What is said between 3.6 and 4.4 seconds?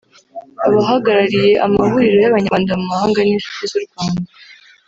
z’u Rwanda